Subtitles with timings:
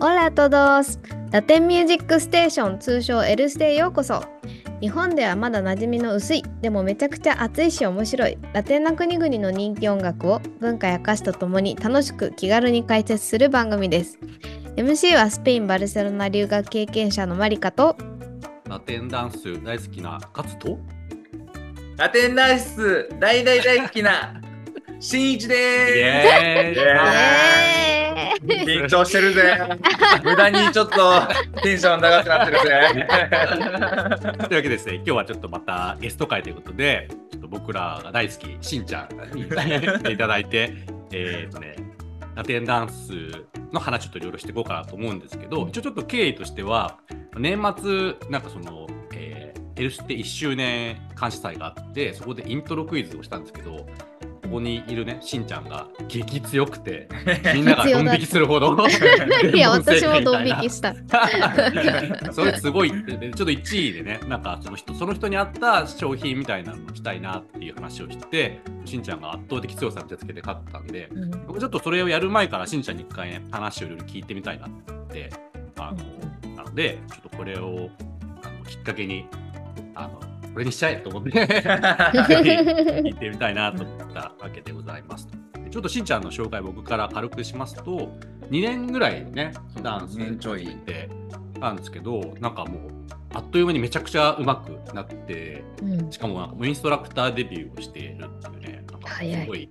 [0.00, 1.00] オラトドス
[1.32, 4.22] ラテンミュージックステーション通称 L ステへようこそ。
[4.80, 8.38] 日本ではまだ馴染みの薄いでもめちゃくちゃ熱いし面白い。
[8.52, 14.20] ラテンな国々の人気音楽を文化や歌詞とともに楽しく気軽に解説する番組です。
[14.76, 17.96] MC はスペイン・バルセロナ留学経験者のマリカと。
[18.68, 20.78] ラテンダンス大好きなカツと？
[21.96, 24.40] ラテンダンス大大大好きな
[25.00, 28.82] 新一でエーイイエーイ。
[28.82, 29.58] 緊張してるぜ。
[30.24, 31.22] 無駄にちょっと
[31.62, 33.06] テンション高くなってるぜ。
[34.48, 40.72] というわけでですね、今日はちょっとまたゲスト会ということで、ちょっと僕らが大好き、しんちゃんに来ていただいて、
[41.12, 41.76] えっとね、
[42.34, 43.12] ラテンダンス
[43.72, 46.98] の話ちょっといろいろしていこうかなと思うんですけど、一応ちょっと経緯としては、
[47.36, 53.86] 年末、なんかその、えー、エルステ1周年監視祭があって、そこでイントロクイズをしたんですけど、
[54.48, 57.06] ここにいるね、しんちゃんが激強くて、
[57.54, 58.76] みんながドン引きするほど。
[59.54, 60.94] いや私もドン引きした。
[62.32, 71.30] それすごいって、でちょっと1位でね、なんかその人、その人に合った商品みたいなのをしたいなっていう話をして、しんちゃんが圧倒的強さの手つけて勝ったんで、うん。
[71.46, 74.70] 僕ちょっとそれをやる前からしんちゃんに一回ね、話をいろいろ聞いてみたいなっ
[75.08, 75.30] て、
[75.76, 77.90] あの、なので、ちょっとこれを
[78.42, 79.26] あのきっかけに、
[79.94, 80.20] あの、
[80.58, 85.28] これにしちゃえと思って、ぜ ひ聞いてみたいなと思ったわけでございます。
[85.62, 88.10] でちょっとしんちゃんの紹介僕から軽くしますと、
[88.50, 89.52] 2年ぐらいね、
[89.84, 90.66] ダンス年ちょい。
[90.66, 91.08] て
[91.60, 92.90] たんですけど、なんかもう、
[93.34, 96.10] あっという間にめちゃくちゃ上手くなって、うん。
[96.10, 99.70] しかもなんかインストラクターデビューをしているっていうね、なんかすごい、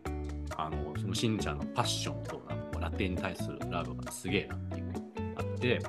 [0.55, 4.99] あの、そのしんちゃんのパッションとなんかラテンに対するラブがすげえなっていうのが
[5.39, 5.79] あって、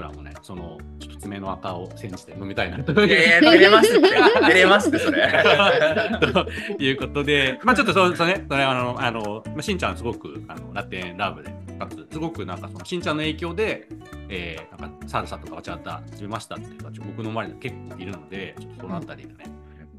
[0.00, 2.82] 僕らもね、その、ちょっと爪の赤を煎じて飲みたいな。
[2.82, 3.70] と いう。
[3.70, 4.08] ますって。
[4.08, 5.30] 照れますってそれ。
[6.78, 13.88] ということで、まあちょっとそうそうね、それあの、あの、まあしんちゃんすごくあのラテンラブで、かつ、すごくなんかそのしんちゃんの影響で、
[14.30, 19.44] えー、なんかサルサとかバチャータ始めましたっていうか、ちょ僕の周りに結構いるので、ちょっとそのあたりでね、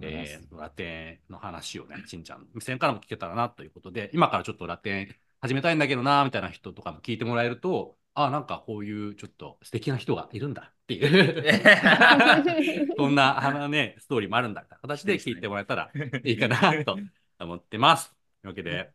[0.02, 12.96] えーラテンの話をね、しんちゃんの目線からも聞けたらなということで、今からちょっとラテン始めたいんだけどな、みたいな人とかも聞いてもらえると、あなんかこういうちょっと素敵な人がいるんだっていう。
[12.98, 15.92] こんなあのね、ストーリーもあるんだみたいな形で聞いてもらえたら
[16.24, 16.98] いいかなと
[17.40, 18.10] 思ってます。
[18.10, 18.92] というわけで、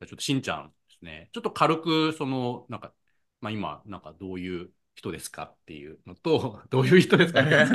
[0.00, 2.92] ちょっとしんちゃんですね、ちょっと軽く、その、なんか、
[3.40, 7.70] まあ今、なんかどういう人ですかっていうのと、どういう人ですか 自己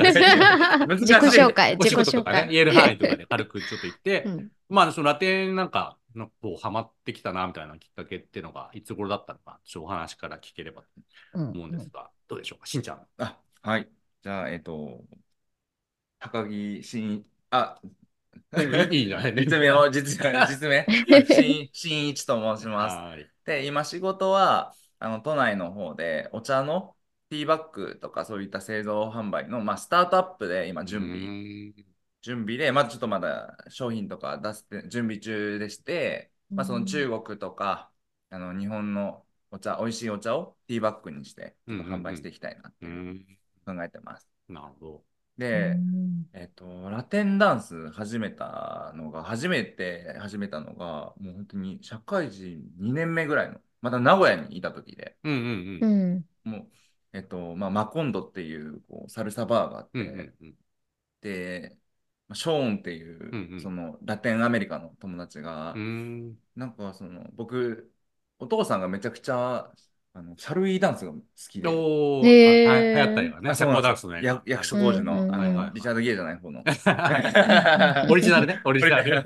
[1.16, 2.48] 紹介自己紹事とかね、介。
[2.50, 4.50] 言える範囲とかで軽くちょっと言って、うん。
[4.68, 10.88] まあ、そのラテンなんか、のこうハマってきたなみたいなきっかけっていうのがいつ頃だったのか、ちょっとお話から聞ければと
[11.34, 13.06] うん思うんですが、どうでしょうか、しんちゃん。
[13.18, 13.88] あはい
[14.22, 15.04] じゃあえっ、と
[16.18, 17.80] 高木新あ
[18.90, 20.86] いいじゃない実名を 実名実名
[21.26, 23.30] 新新一と申しますはい。
[23.44, 26.96] で、今仕事は、あの、都内の方で、お茶の
[27.30, 31.18] ティーバッグとかそういった製造販売の、まあ、スタートアップで今準備、
[31.74, 31.85] 備。
[32.26, 37.92] 準備で、まあ、ちょっとまだ商品とか出すって準備中でして、まあ、その中国とか、
[38.30, 42.86] あの、日本のお茶、美味しいお茶をティーバッグにして、ちょっと販売していきたいなって
[43.64, 44.28] 考えてます。
[44.48, 45.04] なるほ
[45.38, 55.30] で、うんえっと、ラテンダンス始めたのが、初めて始めたのが、もう本当に社会人2年目ぐらいの、また名古屋にいた時で、ど。
[55.30, 55.44] うんうん
[55.80, 56.16] ううん。
[56.16, 56.70] んもう、
[57.12, 60.54] えっと、まあ、マコンドっていうこうサルサバーがあって、うんうんうん。
[61.20, 61.85] で、まあ
[62.34, 63.60] ショーンっていう、うんうん。
[63.60, 66.36] そのラテンアメリカの友達が、うん。
[66.56, 67.92] なんかその、僕、
[68.38, 69.70] お父さんがめちゃくちゃ、
[70.12, 71.18] あの、シャルウィーダンスが好
[71.50, 72.70] きで、おー、へー。
[72.70, 73.50] あ流行ったよね。
[73.50, 74.22] あ社交ダンスね。
[74.22, 76.64] や役所工事の、うんうんあのリチャード・ゲイじゃない方の。
[78.10, 79.22] オリジナルね、オリジナル。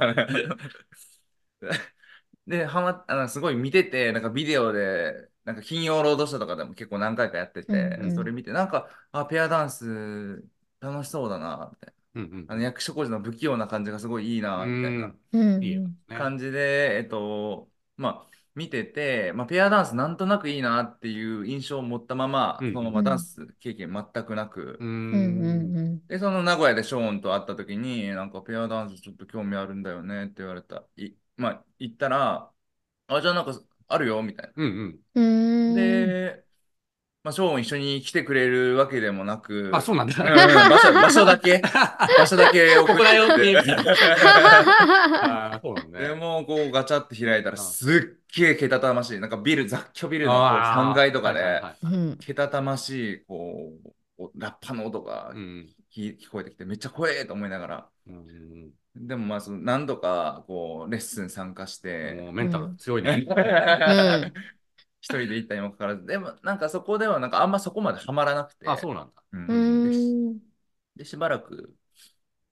[2.46, 8.14] で、はまあの、すごい見てて、なんかビデオで、なんか金曜ロードショーとかでも結構何回かやってて、うんうん。
[8.14, 10.44] それ見て、なんか、あ、ペアダンス
[10.80, 12.54] 楽しそうだな、みたいうんうんな。
[12.54, 15.14] あの役所工事の不器用な感じがすごいいいな、みたいな。
[16.18, 30.84] 感じで、えっと、まあ、見てて、まあ、ペアダンスなんとなくいいなっていう印象を持ったまま、うんそのままダンス経験全くなく、ううんで、その名古屋でショーンと会った時に、なんかペアダンスちょっと興味あるんだよねって言われた。
[30.96, 32.50] いまあ、言ったら、
[33.06, 33.52] あ、じゃあなんか
[33.88, 35.80] あるよみたいうんうんな。
[35.80, 36.44] で、
[37.22, 39.76] まあ、ショーン一緒に来てくれるわけでもなく、うん。
[39.76, 40.14] あ、そうなんだ。
[40.24, 41.60] うん場所場所だけ、
[42.18, 43.58] 場所だけ送ここだよって。
[43.58, 46.14] あーそうだでね。
[46.14, 49.20] もうこうガチャって開いたらうんすっげえけたたましい。
[49.20, 53.72] なんかビル、雑居ビルのこうあー3階とかではいはいはいうんけたたましいこ
[54.18, 57.86] うラッパの音がうん聞聞こえてきてめっちゃ怖えと思いながら。
[58.06, 63.24] うんでもまあその何度かこうレッスン参加してもうメンタル強いね。
[63.28, 64.32] うん
[65.00, 68.68] 人で行ったにもかかわらず、でもなんかそこではなんかあんまそこまではまらなくて。
[68.68, 69.22] あ、そうなんだ。
[69.32, 70.40] うん。
[70.96, 71.74] でしばらく、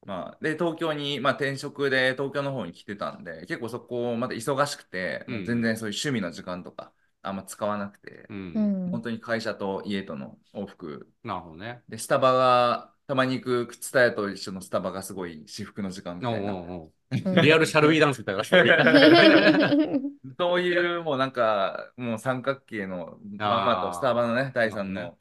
[0.06, 6.92] まあ、で、東京に、まあ、転職で東京の方に来てたんで、結構そこまで忙しくて、うん全然そういう趣味の時間とか
[7.22, 8.34] あんま使わなくて、う。
[8.34, 11.12] うんん本当に会社と家との往復。
[11.24, 11.82] なるほどね。
[11.88, 16.52] で、スタバが、たまに行く靴タヤと一緒のスタバがすごい至福の時間みたいな。
[16.52, 18.44] おうおううんリアルシャルウィーダンスみたいな。
[20.38, 25.16] そういうもうなんか、もう三角形のまんまとスタバのね、第三の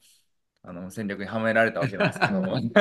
[0.62, 2.40] あの戦略にはめられたわけなんですけど。
[2.40, 2.72] う ん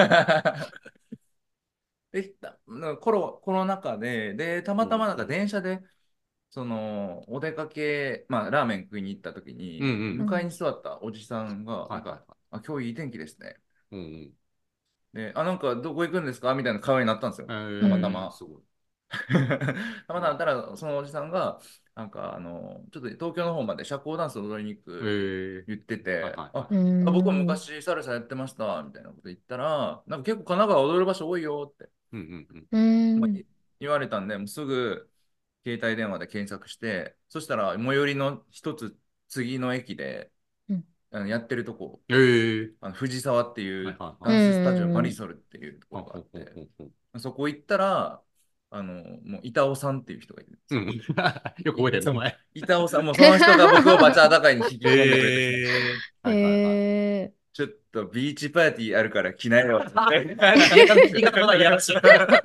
[2.11, 2.57] でた
[3.01, 5.81] コロコロナ禍で、で、たまたまなんか電車で、
[6.49, 13.57] その、お出かけ、まあ、ラーメン食いに行った時に、うんうん向かいに座ったおじさんが、ないんか、あ、今日いい天気ですね。
[13.91, 13.95] い。
[13.95, 14.33] うんうん。
[15.13, 16.55] で、あ、なんかどこ行くんですか？
[16.55, 17.47] みたいな会話になったんですよ。
[17.49, 18.31] えーたまたま。
[18.31, 18.63] すごい。
[20.07, 21.59] たまたまたら、そのおじさんが、
[21.95, 25.65] なんか、あの、ちょっと東京の方まで社交ダンス踊りに行くえー。
[25.67, 26.51] 言ってて、はいはいはい。
[26.53, 27.09] あうん。
[27.09, 33.45] あ僕も昔サルサやってましたみたいなこと言ったら、なんか結構神奈川踊る場所多いよって、うんうんうん。
[33.79, 35.09] 言われたんで、もうすぐ
[35.65, 38.97] 携帯電話で検索して、そしたら最寄りの一つ
[39.29, 40.31] 次の駅で、
[40.69, 40.85] うん。
[41.11, 42.73] あのやってるとこ、えー。
[42.81, 46.67] あの藤沢っていうダンススタジオ、うんマリソルっていうところがあって、
[47.19, 48.21] そこ行ったら、
[48.69, 48.93] あの、
[49.23, 50.81] もう板尾さんっていう人がいるんですよ。
[50.81, 50.87] うん。
[51.63, 52.37] よく覚えてる、お前。
[52.53, 56.29] 板尾さん、もうその人が僕をバチャー高いに引き込んでくれて、えー。
[56.29, 59.91] はいはいはいへちょっとビーチパーティーあるから来なよって。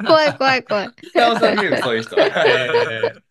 [0.04, 0.90] 怖 い怖い怖い。
[1.10, 2.16] 北尾さん見るそういう人。
[2.18, 3.21] えー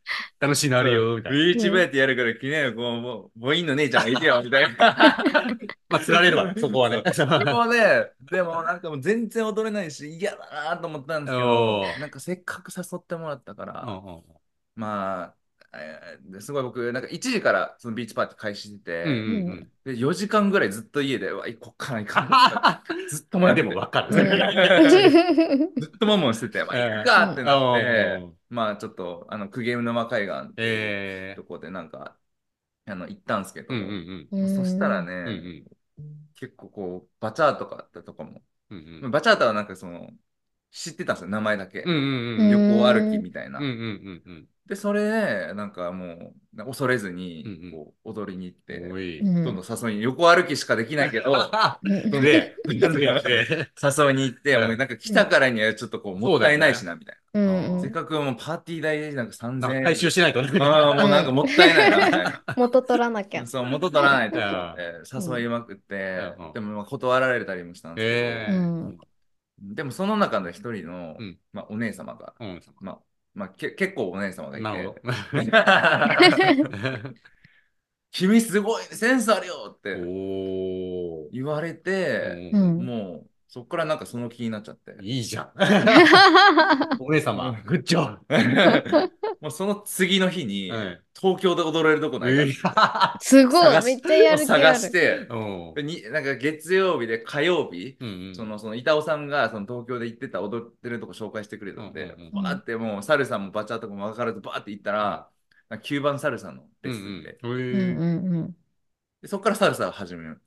[0.42, 1.38] 楽しいのあるよ、みたいな。
[1.38, 4.96] ビーチパーティーやるから来なよ、こう、もう、母音の姉ちゃんがいてよ、みたいな。
[5.88, 7.04] まあ、釣られるわ、そこはね。
[7.14, 13.86] そこで、でもなんかもう全然踊れないし、嫌だなと思ったんですけどなんかせっかく誘ってもらったから、
[14.76, 15.36] まあ、
[15.74, 19.72] えーですごい僕、なんか1時からそのビーチパーティー開始してて、うんうんうん。
[19.86, 22.36] で4時間ぐらいずっと家で、うわ、こっから行かんと
[23.08, 24.14] ずっと待ってまあでもわかる。
[25.80, 30.76] ずっとマモンしてて、まあ、行くかってなっうてん、まあちょっと、あの、久毛沼海岸ってい
[31.32, 32.18] うえとこでなんか、
[32.86, 35.28] あの、行ったんですけど、ーうんうんそしたらね、うん。
[35.30, 35.66] うんうん
[36.36, 40.10] 結構こう、バチャーとかあったとかも、うんうんバチャータはなんかその、
[40.72, 41.82] 知ってたんですよ、名前だけ。
[41.82, 43.60] うんうんうん横歩きみたいな。
[43.60, 45.04] うんうんうんうんで、それ
[45.50, 47.18] で、なんかもう、恐れずうんうん。
[47.18, 49.20] に、こう、踊りに行って、おい。
[49.20, 51.52] うんどんどん誘いに、横歩きしかできないけど、
[51.84, 52.22] うん。
[52.22, 52.80] で、 で、
[53.84, 57.82] 誘いに行って、なんか来たからにはちょっとこう、もったいないしな、みたいうんな。
[57.82, 59.84] せっかくもうパーティー代でなんか3000円。
[59.84, 60.58] 回収しないとね。
[60.62, 62.44] ああ、もうなんかもったいないな、みたいな。
[62.56, 63.46] 元取らなきゃ。
[63.46, 68.54] そう、元取らないと誘いまくってうん、でもまあ断られたりもしたんですけえー。
[68.54, 68.98] うん。
[68.98, 72.62] ど、でもその中で一人のうん、まあお姉様が、うん。
[72.82, 73.00] まあ、
[73.34, 75.06] まあけ結構お姉様がいなるほてど。、
[78.12, 82.86] 君すごいセンスあるよってお言われて、うーん。
[82.86, 84.96] もうそっからなんかその気になっちゃって。
[85.02, 85.52] いいじゃん。
[87.00, 88.18] お姉様、グッジョ
[89.42, 90.78] もうその次の日にブ。
[90.78, 91.02] はい。
[91.20, 93.84] 東京で踊れるとこないかすごい。
[93.84, 94.92] めっちゃやる気あ探しる。
[94.94, 95.36] て、う
[95.72, 95.74] ん。
[95.74, 98.36] でになんか月曜日で火曜日、うんうん。
[98.36, 102.32] そのその板尾さんがその東京で行ってた踊ってるとこ紹介してくれたんで、うんうんうん。
[102.44, 105.30] バーってもうサルさんもバチャーとかも分からずバーって行ったら、
[105.68, 108.56] なんか9番サルさんのレッスンで、うん
[109.22, 110.42] でそこからサルサを始める。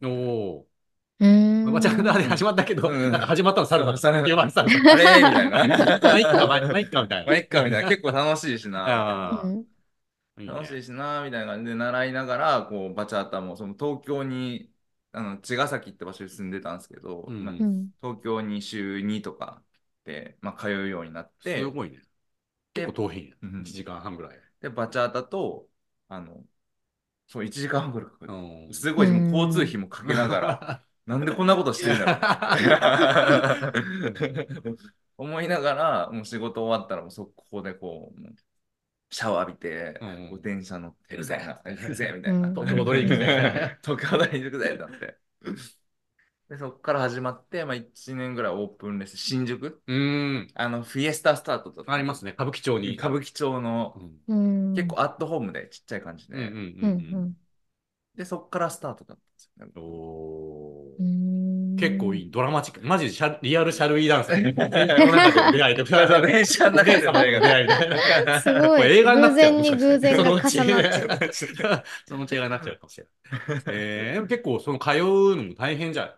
[1.21, 1.28] うん
[1.64, 1.71] おうん。
[1.71, 1.73] ー。
[1.73, 3.97] まあ、ちゃんとで始まったけど、うんなんか始まったのサルだ。
[3.97, 4.68] サルだ言われたの。
[4.68, 5.04] あれ？
[5.04, 5.99] みたいな。
[6.02, 7.26] まあ、いっか、まあ、まあいっか、みたいな。
[7.26, 7.88] まあ、いっかみたいな。
[7.88, 8.85] 結構楽しいしな。
[8.87, 9.64] あーうん
[10.38, 14.71] いいね楽しいしな、みたいな感じで習いながら、こう、バチャータも、その東京に、
[15.12, 19.62] あの、茅ヶ崎って場所に住んでたんですけど、うんまあうん東京に週2とか
[20.04, 22.00] で、まあ、通うようになってす、ごいね。
[22.75, 23.35] 結構遠いね。
[23.42, 24.40] うん1時間半ぐらい。
[24.61, 25.68] で、バチャータと、
[26.09, 26.44] あの、
[27.26, 28.33] そう、1時間半ぐらいかかる。
[28.35, 32.12] うんすごい、もう交通費もかけながら、なんでこんなことしてんだろ
[34.73, 34.76] う
[35.16, 38.20] 思いながら、もう仕事終わったら、もう速攻でこう、
[39.11, 42.49] シャワー浴びて、うんこう電車乗ってみたいな、うん行くぜみたいな。
[42.49, 43.78] うん東京ドリンクね。
[43.84, 45.16] 東京大に行くぜってなって。
[46.49, 49.82] で、そこから始まって、まあ、1年ぐらいオープンレス、新宿？
[49.87, 50.49] うーん。
[50.54, 51.92] あの、フィエスタスタートとか。
[51.92, 52.32] ありますね。
[52.32, 52.96] 歌舞伎町に。
[52.96, 53.94] 歌舞伎町の
[54.28, 54.75] う、んうん。
[54.75, 56.37] 結構アットホームでちっちゃい感じで。
[56.37, 57.34] うんうんううんん
[58.14, 59.18] で、そこからスタートだっ
[61.76, 62.30] 結構いい。
[62.30, 62.80] ドラマチック。
[62.86, 64.28] マジでシャリアルシャルウィーダンス。
[64.30, 64.54] 電
[66.46, 67.90] 車の中でお姉様が出会いみたい
[68.24, 68.40] な。
[68.40, 70.68] すごい映画になっちゃう偶然に偶然が重なっちゃう
[72.06, 73.14] そのうち映画になっちゃうかもしれない。
[73.66, 76.16] えー、結構その通うのも大変じゃ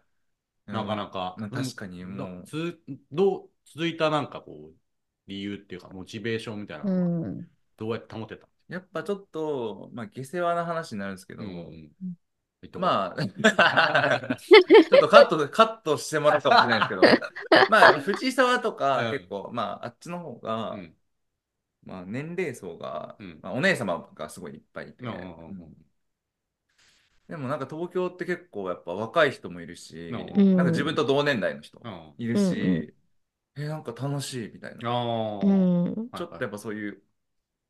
[0.69, 0.73] ん。
[0.73, 1.37] なかなか。
[1.39, 2.81] うん確かにもうつ
[3.13, 4.75] どう続いたなんかこう
[5.27, 7.47] 理由っていうかモチベーションみたいなうのはん。
[7.77, 11.93] どうやって保てたんですやっぱちょっと、まあ、下世話な話になるんですけど、うん
[12.79, 13.27] まあ、
[14.87, 17.03] ちょっとカット、カットしてもらうかもしれないですけど、
[17.69, 19.11] まあ、藤沢とかうん。
[19.13, 20.97] 結構、まあ、あっちの方が、うん。
[21.85, 23.39] まあ、年齢層が、うん。
[23.43, 25.23] まあ、お姉様がすごいいっぱいいて、うんうんう
[25.53, 25.63] ん。
[25.63, 25.77] うん。
[27.29, 32.15] でもなんか東京って結構やっぱ若い人もいるし、うんなんか自分と同年代の人うん。
[32.19, 32.93] いるし、うんうん。
[33.57, 34.83] え、なんか楽しいみたいな。
[34.83, 37.03] ちょっとやっぱそういう、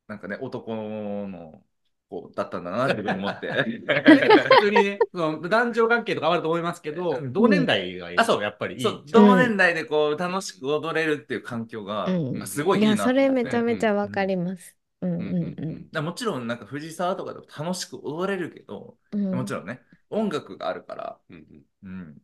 [0.07, 1.63] なんかね、男の
[2.09, 3.51] 子だったんだな、 自分思って。
[4.49, 7.33] 普通にね、その男女関係とかあると思いますけど、うん。
[7.33, 8.37] 同年代がいるあそう。
[8.37, 8.81] とやっぱりいい。
[8.81, 12.47] そう、同年代でこう楽しく踊れるっていう環境が、うん。
[12.47, 14.75] すごいいいないや、それめちゃめちゃわかります。
[15.01, 15.63] うんうんうん。
[15.63, 19.35] うんらもちろんなんか藤沢とかでも楽しく踊れるけど、うん。
[19.35, 21.89] もちろんね、音楽があるから、うんうん。
[21.89, 22.21] うん。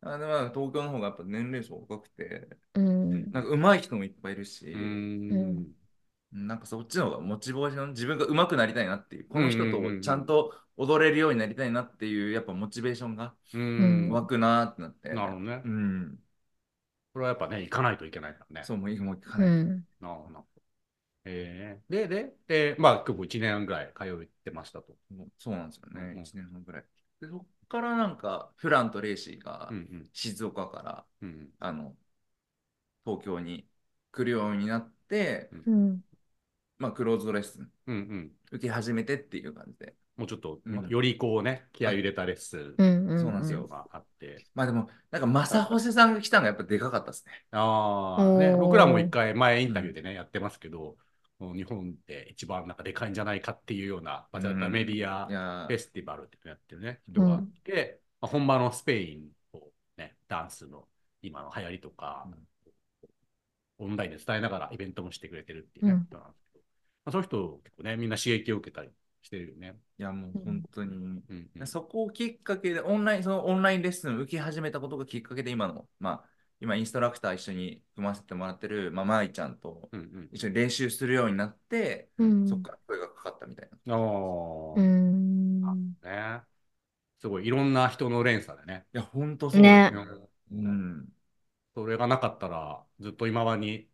[0.00, 3.32] あでも東京の方がやっぱ年齢層若くて、うん。
[3.32, 5.76] なんか上手い人もいっぱいいるし、うーん
[6.32, 15.08] なんかそっちの方がモチベーション、自分が上手くなりたいなっていう、この人うんうんうんうんとちゃんと踊れるようになりたいなっていう、やっぱモチベーションがうん湧くなーってなって。
[15.10, 15.68] なるほどねう。
[15.68, 16.18] ん。
[17.12, 18.64] これはやっぱね、行かないといけないからね。
[18.64, 19.48] そう、もういいもういかない。
[19.48, 19.86] うん。
[20.00, 20.46] なるほど。
[21.24, 24.96] えー、で、で、で、まあ、結構1年ぐらい通ってましたと。
[25.38, 26.84] そうなんですよね、うん1年半ぐらい。
[27.20, 31.94] でそっからなんか、フランとレイシーがうんうん静岡から、うんあの、
[33.04, 33.66] 東京に
[34.10, 36.04] 来るようになって、うん。
[36.82, 38.30] まあ、クローズドレッスンうんうん。
[38.50, 39.94] 受け始めてっていう感じで。
[40.16, 40.58] もうちょっと、
[40.88, 43.08] よりこうね、気合い入れたレッスンうん。
[43.10, 43.20] うん。
[43.20, 44.44] そうなんですよがあって。
[44.54, 47.32] まあでも、なんか、正穂さんが来たのがやっぱでかかったですね。
[47.52, 50.96] ああ、ね、僕らも一回前インタビューでね、やってますけど、
[51.38, 60.88] もう日本で一番なんかでかいんじゃないかっていうような、バチャタメディアフェスティバルっていうのやってるね、人がいて、まあ、本場のスペインとね、ダンスの
[61.22, 62.28] 今の流行りとか、
[63.78, 66.41] オンラインで伝えながらイベントもしてくれてるっていう人なんです
[67.04, 68.90] まあ、そういう人結構ね、みんな刺激を受けたり
[69.22, 69.76] してるよね。
[69.98, 70.96] いや、もう本当に。
[70.96, 71.24] うん
[71.56, 76.28] うんそこをきっかけで、オンライン、そのオンラインレッスンを受け始めたことがきっかけで、今の、まあ、
[76.60, 82.48] 今、インストラクター一緒に組ませてもらってる、まあ、舞ちゃんとうんうん一緒に練習するようになって、うん。
[82.48, 83.76] そこから声がかかったみたいな。
[83.76, 83.98] いああ、
[84.76, 85.96] うん。
[86.02, 86.42] ね。
[87.20, 88.86] すごいいろんな人の連鎖でね。
[88.92, 89.92] や、本当そうね
[90.50, 91.08] うんうん。
[91.74, 93.88] それがなかったら、ずっと今まに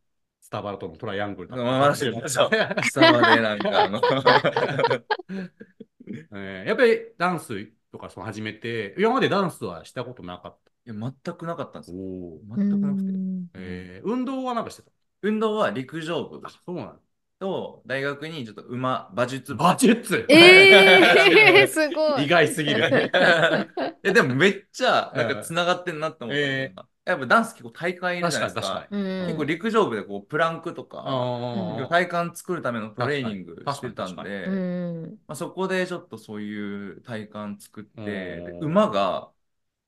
[0.49, 2.51] スタバルとのトライアングルだったまあそうそう
[2.83, 4.01] 下までなんか、あの、
[6.09, 11.93] えーやっぱりダンスとかそう始めて、今までダンスはしたことなかっいや、全くなかったんでた。
[11.93, 12.01] すよ。
[12.01, 13.13] おー全くなくて。
[13.55, 14.91] えー運動はなんかしてた？
[15.21, 16.95] 運動は陸上部あ、そうなの
[17.39, 19.63] と大学にちょっと馬、馬術部。
[19.63, 20.25] 馬術？
[20.29, 22.25] ええー、 すごい。
[22.25, 23.11] 意外すぎる。
[24.05, 26.75] いや、でもめっちゃ、なんか繋がってんなって思ったのが、え
[27.09, 28.61] やっぱダンス結構大会いるじゃないですか。
[28.63, 35.19] 確かに確かうん結構陸上部でこうプランクとか、ああ、体幹作るためのトレーニングしてたん確かにで、うん。
[35.27, 39.31] まあ、そこでちょっとそういう体幹作って、うんで馬が、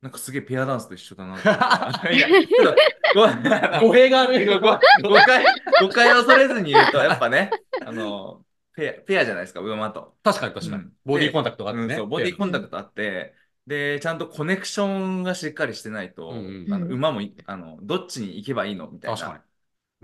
[0.02, 1.48] なんかすげえペアダンスと一緒だなって。
[2.16, 2.80] いや、ちょっと
[3.14, 4.78] ご語弊があるごご
[5.10, 5.44] 誤解、
[5.80, 7.50] 誤解を恐れずに言うと、やっぱね、
[7.84, 10.16] あの、ペア、ペアじゃないですか、馬と。
[10.22, 10.92] 確かに確かにうん。
[11.04, 11.94] ボディーコンタクトがあってね。
[11.94, 13.34] うんそう、ボディコンタクトあって、
[13.67, 19.17] で、ちゃんとコネクションがしっかりしてないと、うんあのうん馬もいあのどっちに行けばいいのみたいな。
[19.17, 19.45] 確かに。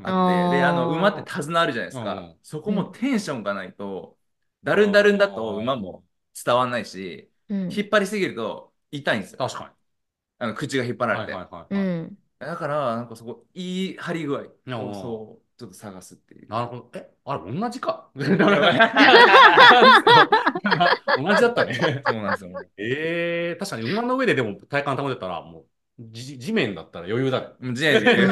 [0.05, 2.15] あーあって、で、あの、馬って手綱あるじゃないですか。
[2.31, 4.19] うんそこもテンションがないと、
[4.65, 6.05] だるんだるんだと馬も
[6.45, 7.69] 伝わんないし、うん。
[7.69, 9.39] 引っ張りすぎると痛いんですよ。
[9.39, 9.75] 確か
[10.39, 11.09] あの口が引っ張に。
[11.09, 11.33] られて。
[11.33, 11.81] はいはいはい。
[12.01, 12.19] うん。
[12.39, 16.49] だから、なんかそこ、いい張り具合ーをそう、ちょっと探すっていう。
[16.49, 16.91] なるほど。
[16.95, 18.11] え、あれ、同じか？
[21.17, 21.75] 同じだったね。
[22.07, 22.51] そうなんですよ。
[22.77, 25.67] ええ確かに馬の上ででも体幹保てたら、もう、
[25.99, 27.47] じ地面だったら余裕だね。
[27.49, 28.29] もう自由自由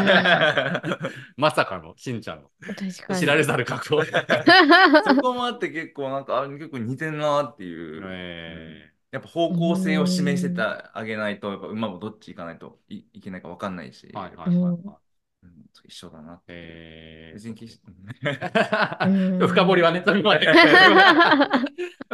[1.37, 3.21] まさかの、しんちゃんの確かに。
[3.21, 4.05] 知られざる格好。
[5.05, 8.03] そこもあって結構なんか、あ結構似てんなっていう。
[8.07, 15.04] えやっぱ方向性を示せてあげないと、やっぱ馬もどっち行かないといいけないか分かんないし、ーはいはいはいはい。
[15.45, 16.41] うん一緒だな。
[16.49, 20.47] え別に気しーうんでも深掘りはね、それ まで。
[20.47, 20.57] やっ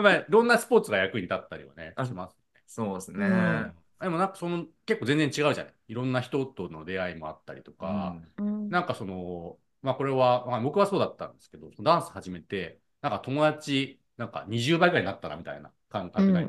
[0.02, 2.36] ぱり、どんなスポーツが役に立ったりはね、あします。
[2.66, 3.26] そうですね。
[3.26, 5.74] うんでもなんかその結構全然違うじゃない。
[5.88, 16.44] いろんな人との出会いもあったりとか、うんなんかその、まあこれは、まあ、僕はそうだったんですけど、ダンス始めて、なんか友達、なんか20倍ぐらいになったなみたいな感う覚が、い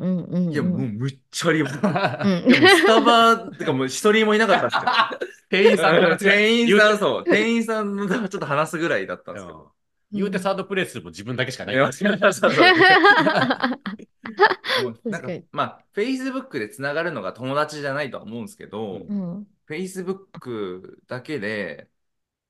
[0.53, 1.69] や、もうむっちゃりも。
[1.69, 7.23] いうんや、もうスタバ、てかもう一人もいなかったです 店員さん店員さん、そう。
[7.23, 9.71] 店員さんのちょっと話すぐらいだったんですけど。
[10.11, 11.75] 言うてサードプレイスも自分だけしかない。
[11.75, 12.51] いやそうそうそう
[14.83, 19.47] もうなんかまあ、Facebook でつながるのが友達じゃないとは思うんですけど、うん。
[19.69, 21.87] Facebook だけで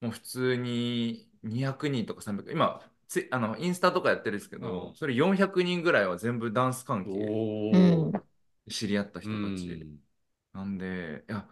[0.01, 2.81] もう普通に200人とか300今、
[3.11, 4.95] つあのインスタとかやってるんですけど、うん。
[4.95, 8.11] それ400人ぐらいは全部ダンス関係おうん。
[8.17, 8.21] ー。
[8.69, 9.99] 知り合った人うたち、ん。
[10.53, 11.47] なんでいや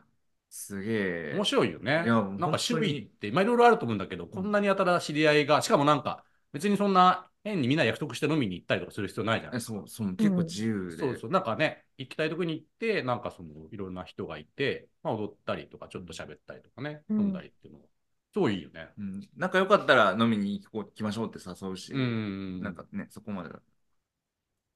[0.50, 1.36] すげえ。
[1.36, 1.92] 面白いよね。
[2.04, 9.56] いやなんか趣味って、まあいろいろあると思うんだけど、こんなに新しい知り合いが、しかもなんか、別にそんな変にみんな約束して飲みに行ったりとかする必要ないじゃん。
[9.56, 9.60] え。
[9.60, 17.20] そうそう結構自由で、そうそう、なんかね、行きたいとこに行って、なんかそのいろんな人がいて、まあ、踊ったりとか、ちょっと喋ったりとかね、うん。
[17.20, 17.89] 飲んだりっていうのも、
[18.33, 18.89] すごいいいよね。
[18.98, 22.62] うん、なんかよかったら飲みに行こう行きましょうって誘うし、うん。
[22.62, 23.59] なんかねそこまでだ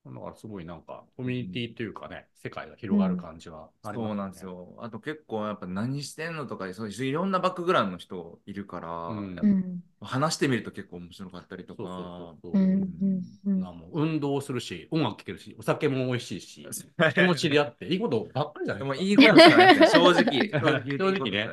[0.05, 4.43] だからすごいなんか、コミュニティというかね、世界が広がる感じはありますそうなんです。
[4.43, 4.75] よ。
[4.79, 9.39] あと結構やっぱ何してんのとかそういろんなバックグラウンドの人いるから、うん。
[9.41, 9.83] うん。
[10.01, 11.93] 話してみると結構面白かったりとそうか。
[12.41, 12.61] そうそう。
[12.61, 12.65] う。
[12.65, 12.71] ん。
[12.71, 13.21] うん。
[13.45, 13.61] うん。
[13.61, 16.67] まあもう運動するし、音楽聴けるし、お酒も美味しいし、
[17.11, 20.03] 人も知り合って、いいことばっかりじゃないでもいいことしかないですね。
[20.03, 20.49] 正直。
[20.97, 21.49] 正直ね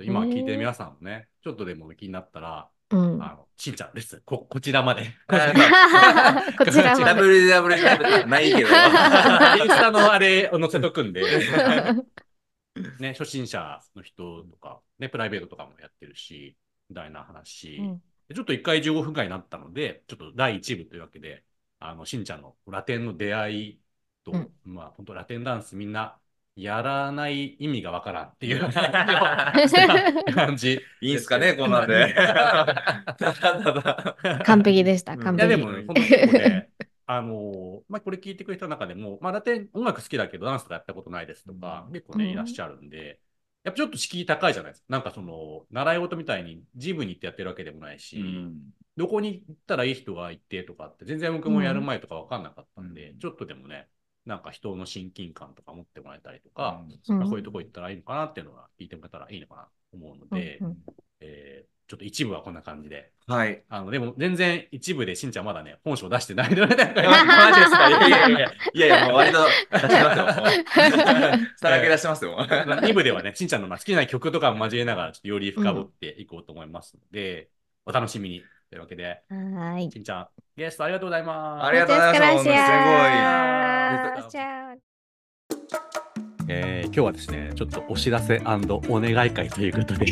[0.00, 0.94] 今聞いてる皆さん。
[0.94, 4.22] もね、ちょっとでも気になったら、うんあの、しんちゃんです。
[4.24, 5.02] こ、こちらまで。
[5.26, 8.60] こちらまで WWW ないけど。
[8.60, 11.22] インスタのあれを載せとくんで、
[13.00, 16.56] ね、初心者の人とか、ね、プライベートとかもやってるし、
[16.88, 17.76] みたいな話。
[17.76, 21.44] うんでちょっと一回15分間になったので、ちょっと第1部というわけで、
[21.78, 23.80] あの、しんちゃんのラテンの出会い
[24.24, 26.18] と、うんまあ、本当ラテンダンスみんな
[26.56, 28.68] やらない意味がわからんっていう
[30.34, 30.80] 感じ。
[31.00, 32.14] いいんすかね、こんなんで。
[33.18, 34.16] ただただ。
[34.42, 35.36] 完璧でしたうん。
[35.36, 36.70] いや、完璧でもね、本当にね、
[37.06, 42.30] あのーまあ、これ聞いてくれた中でも、まあ、ラテン音楽好きだけど、ダンスとかやったことないですとか、結構ね、うん。
[42.30, 43.20] いらっしゃるんで、
[43.64, 44.86] やっぱちょっと敷居高いじゃないですか。
[44.90, 48.72] なんかその、習い事みたいにジムに行ってやってるわけでもないし、うん。
[48.96, 53.18] どこに行ったらいい人がいてとかって、全然僕もやる前とか分かんなかったんで、うん。
[53.18, 53.88] ちょっとでもね、
[54.26, 60.76] なんか人の親近感とか持ってもらえたりとか、うんまあこういうとこ行ったらいいのかなっていうのが聞いてもらえたらいいのかなと思うので、うんうん
[61.20, 63.12] えーちょっと一部はこんな感じで。
[63.26, 63.62] はい。
[63.68, 67.90] あの、でも全然一部でしんちゃんまだね、本性出してないので、なんか マジですか？
[67.90, 68.38] いやいやいや
[68.72, 71.46] いやいや、もう割と出しますよ。
[71.60, 72.38] さらけ出してますよ。
[72.38, 77.50] 2部ではね、しんちゃんのまあ好きな曲とかも交えながら、ちょっとより深掘っていこうと思いますので、
[77.84, 78.42] お楽しみに。
[78.70, 81.66] というわけで、はーいしんちゃん、ゲストありがとうございます。
[81.66, 82.54] ありがとうございます.すごい
[86.46, 90.06] えー今日はですね、ちょっとお知らせお願い会ということで、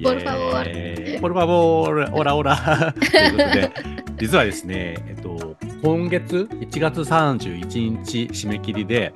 [0.00, 0.64] Por favor.
[0.66, 2.56] えーポルファボール、オラオラ。
[2.92, 3.70] ということで、
[4.18, 9.14] 実はですね、えっと、今月1月31日締め切りで、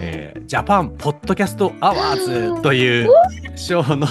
[0.00, 3.10] えージャパンポッドキャストアワーズという
[3.56, 4.06] 賞の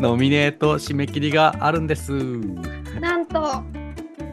[0.00, 2.12] ノミネート締め切りがあるんです。
[3.00, 3.62] なんと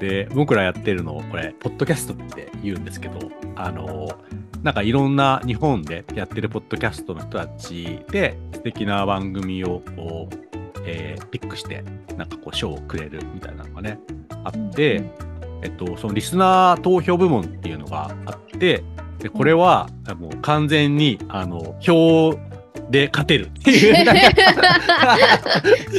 [0.04, 4.10] で、僕らやってるの、これ、ポッドキャストって言うんですけど、あの、
[4.62, 10.36] なんかいろんな日本でやってるポッドキャストの人たちで素敵な番組をこう、
[10.86, 11.86] えーピックして、
[12.18, 13.98] なんかこう賞をくれるみたいなのがね、
[14.44, 15.04] あって、
[15.62, 18.84] えっと、そのリスナー投票部門っていうのがあって、
[19.20, 19.88] でこれは
[20.20, 22.38] もう完全に、あの、票
[22.90, 23.96] で勝てるっていう、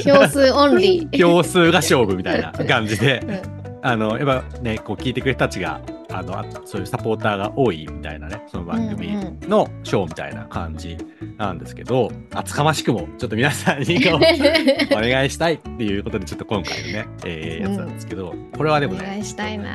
[0.05, 1.12] 票数オンリー。
[1.27, 5.79] 票数が勝負みたいな感じで、うんあの、やっぱね、こう聞いてくれたたちが、
[6.18, 9.09] あの、あそういうサポーターが多いみたいなね、その番組
[9.48, 10.96] のショーみたいな感じ
[11.37, 13.98] なんですけど、厚かましくも、ちょっと皆さんに
[14.92, 19.20] お願いしたいっていうことで、ちょっと今回のね、えーやつなんですけど、これはでもね。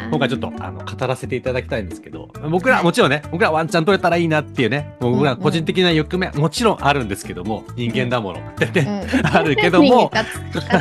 [0.09, 8.39] 今回ちょっとあの語らせていただきたいんですけど、僕ら、もちろんね、僕らワンチャン取れたらいいなっていうね、僕ら個人的な欲目、もちろんあるんですけども、人間だもの。
[8.39, 9.27] ってね、うん。
[9.27, 10.11] あるけども、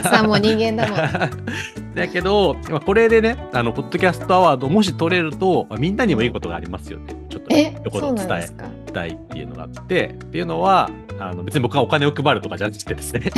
[0.03, 1.89] さんも人間だもん。
[1.95, 8.49] だけど、まあこれでね、あの、ポッドキャストアワードもし取れると、まあみんなにもいいことがありますよって、ちょっとえ一、そう言伝え。
[8.93, 10.89] たいっていうのがあって、っていうのは、
[11.21, 13.21] あの、別に僕はお金を配るとかじゃなくてですね。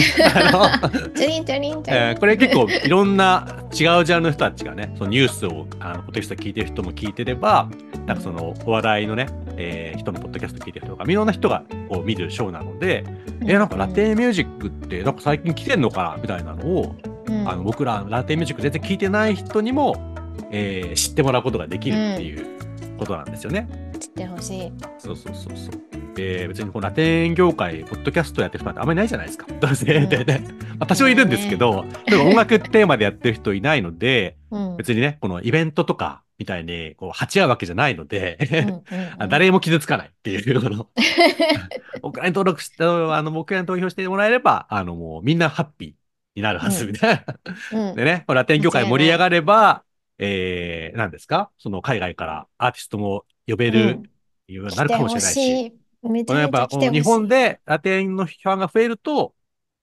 [1.89, 7.69] えーこれ結構いろんな違うジャンルの人たちがね、そのニュースを、あの、ポッドキャスト聞いてる人も聞いてれば、
[8.07, 13.05] なんかその、お笑いのね、えー人のポッドキャスト聞いてる人とか、いろんな人がこう見るショーなので、
[13.43, 16.95] えーなんかラテンミュージックって、なんか最近来てんのかなみたいなのを、
[17.27, 20.10] うんあの僕らラテンミュージック全然聞いてない人にも、
[20.51, 22.47] えー知ってもらうことができるっていう
[22.99, 23.69] ことなんですよね。
[23.99, 24.73] 知ってほしい。
[24.99, 26.15] そうそうそうそう。
[26.15, 29.47] で別にこのラテン業界、ポッドキャストやってる人なんてあんまりないじゃないですか。
[29.61, 30.45] どうせでね。
[30.79, 34.77] まあ、多少いるんですけど、でも音楽テーマでやってる人いないので、うん。
[34.77, 38.39] 別にね、このイベントとかみたいにこう鉢合うわけじゃないので、
[39.29, 40.89] 誰も傷つかないっていう、この、
[42.03, 45.93] 僕らに登録して、あの、僕らに投票してもらえれば、あの、もうみんなハッピー
[46.35, 47.25] になるはずみたい
[47.73, 47.79] な。
[47.91, 49.85] うんでね、ラテン業界盛り上がれば、
[50.23, 51.51] えー、何ですか？
[51.59, 54.03] その海外からアーティストも呼べる
[54.49, 55.69] ようになるかもしれないし、来て
[56.07, 56.27] ほしい。
[56.27, 56.69] このやっぱ。
[56.71, 59.35] 日本でラテンのファンが増えると、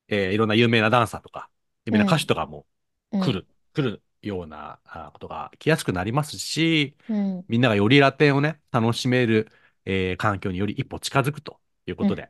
[0.08, 1.50] えー、いろんな有名なダンサーとか、
[1.86, 2.68] 有名な歌手とかも
[3.12, 7.46] 来る来るようなあことが来やすくなりますし、うん。
[7.48, 9.50] みんながよりラテンをね、楽しめる、
[9.86, 12.30] えー環境により一歩近づくということで、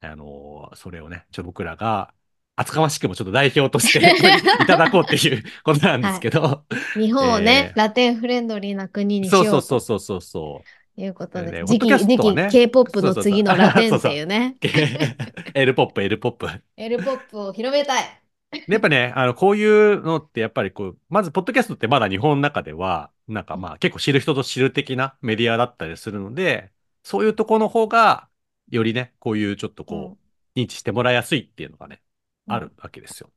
[0.00, 2.13] あのーそれをね、ちょっと僕らが、
[2.56, 3.98] 厚かましくもちょっと代表として
[4.62, 6.64] いただこうっていう ことなんですけど、
[6.94, 7.78] 日本をね、えー。
[7.78, 10.96] ラテンフレンドリーな国にしそうよそううそうそうそうそう。
[10.96, 12.48] ということで、ね次期、次トはね。
[12.48, 14.56] 期 K-POP の次のラテンっていうね、
[15.54, 16.46] L ポップ、L ポップ。
[16.76, 18.04] L ポップを広めたい。
[18.52, 26.70] でやっぱね、あの、こういうのってやっぱりこう、まず、ポッドキャストってまだ日本の中では、なんかまあ結構知る人と知る的なメディアだったりするので、
[27.02, 28.28] そういうところの方が、
[28.70, 30.16] よりね、こういうちょっとこ
[30.54, 32.00] う、認知してもらいやすいっていうのがね、
[32.46, 33.30] あるわけですよ。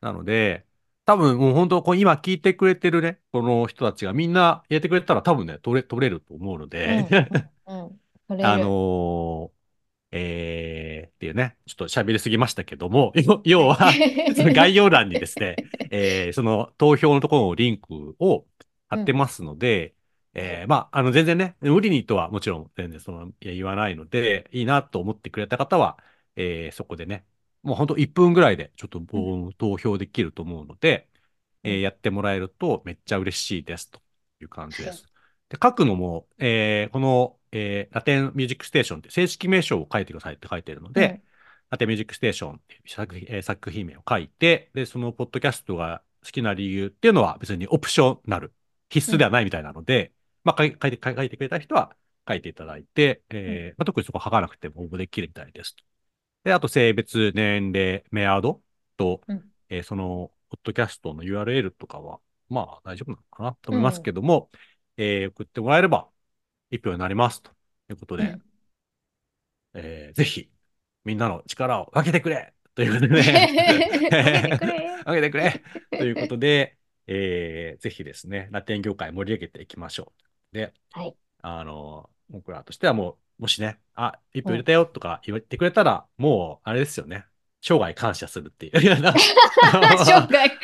[0.00, 0.66] なので、
[1.06, 7.10] 多分もう本当、今聞いてくれてるね、この人たちがみんなやってくれたら多分ね、取れ、取れると思うので、うん。
[7.66, 8.00] うん。
[8.28, 9.54] 取れあるのー
[10.12, 13.92] えー、っていうね、ちょっと喋りすぎましたけども、 要要は、
[14.36, 18.46] その概要欄にですね、えーその投票のところのリンクを
[18.88, 19.94] 貼ってますので、
[20.34, 25.98] えーまあ、あの、全然ね、無理にとはもちろん全然その、いや言わないので、いいなと思ってくれた方は、
[26.36, 27.26] えーそこでね、
[27.64, 31.08] もう本当1分ぐらいでちょっとぼ投票できると思うので、
[31.62, 34.00] えーうんやってもらえるとめっちゃ嬉しいですと
[34.40, 35.06] いう感じです。
[35.48, 41.22] で、書くのも、えーこの、えーラテンミュージックステーションって正式名称を書いてくださいって書いてるので、
[41.70, 48.52] ラテンミュージックステーションっていう作品,、えー作品名を書いて、で、そのポッドキャストが好きな理由っていうのは別にオプショナル、
[48.88, 50.12] 必須ではないみたいなので、
[50.44, 51.96] まあ書いて、書いてくれた人は
[52.28, 55.84] 書いていただいて、えーまあ、特にそこ書かなくても応募できるみたいですと。
[56.44, 58.62] で、あと性別、年齢、メアド
[58.96, 64.50] と、うんえーその、ポッドキャストの URL とかは、まあ大丈夫なのかなと思いますけども、
[64.96, 66.08] えー送ってもらえれば
[66.70, 67.50] 一票になりますと
[67.90, 68.42] いうことで、うん
[69.74, 70.50] えーぜひ、
[71.04, 74.08] みんなの力を分けてくれということでね
[74.60, 74.66] く。
[74.66, 75.02] れ。
[75.04, 75.62] 分けてくれ
[75.98, 76.76] ということで、
[77.06, 80.12] えーぜひですね、ラテン業界盛り上げていきましょ
[80.52, 80.56] う。
[80.56, 87.26] で、はいあの、僕らとしてはもう、もしね、あ、一票入れたよとか言ってくれたら、もう、あれですよね。
[87.60, 88.72] 生涯感謝するっていう。
[88.78, 89.04] 生涯、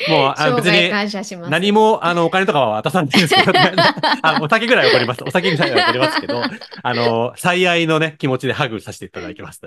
[0.09, 1.51] もう、あ別に、感謝します。
[1.51, 3.53] 何も、あの、お金とかは渡さないんですけど、
[4.23, 5.25] あお酒ぐらいは怒ります。
[5.25, 6.43] お酒ぐらいは怒りますけど、
[6.83, 9.61] あの、最愛のね、気持ちでハグさせていただきます。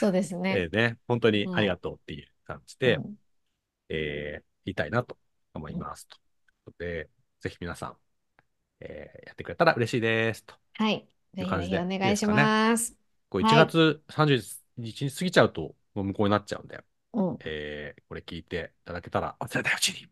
[0.00, 0.54] そうですね。
[0.56, 3.14] えーね、本当にありがとうっていう感じで、うん
[3.88, 5.16] えー言いたいなと
[5.54, 6.08] 思います。
[6.08, 6.20] という
[6.66, 7.08] ことで、
[7.40, 7.96] ぜひ皆さん、
[8.80, 10.44] えーやってくれたら嬉しいです。
[10.44, 10.54] と。
[10.74, 11.08] はい。
[11.34, 12.96] ぜひぜひお願いします。
[13.28, 15.62] こうはい1月31日過ぎちゃうと、
[15.94, 16.80] もう無効になっちゃうんで、
[17.12, 17.38] うん。
[17.40, 20.08] えーこれ聞いていただけたら、忘れないうちに、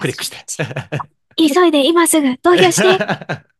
[0.00, 0.36] クリックして。
[1.36, 3.04] 急いで今すぐ投票して。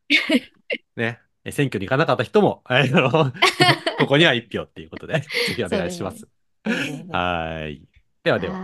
[0.96, 1.20] ね。
[1.44, 3.32] え選挙に行かなかった人も、 あの
[3.96, 6.28] ここには一票っていうことで、ぜひお願いします。
[7.10, 7.88] はーい。
[8.24, 8.60] ではでは、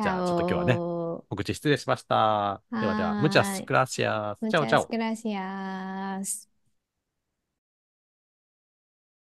[0.00, 0.84] じゃあちょっと今日はね
[1.28, 2.62] 告知失礼しました。
[2.70, 4.48] ではでは、ムチャスクラシアス。
[4.50, 4.88] チャオチャオ Muchas。
[4.88, 6.53] gracias.